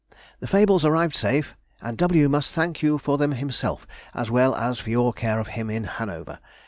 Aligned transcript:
The 0.39 0.47
Fables 0.47 0.83
arrived 0.83 1.15
safe, 1.15 1.55
and 1.79 1.95
W. 1.95 2.27
must 2.27 2.53
thank 2.55 2.81
you 2.81 2.97
for 2.97 3.19
them 3.19 3.33
himself, 3.33 3.85
as 4.15 4.31
well 4.31 4.55
as 4.55 4.79
for 4.79 4.89
your 4.89 5.13
care 5.13 5.39
of 5.39 5.49
him 5.49 5.69
in 5.69 5.83
Hanover. 5.83 6.39